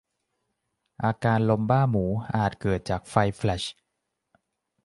[1.03, 2.05] อาการลมบ้าหมู
[2.35, 3.63] อาจเกิดจากไฟแฟลช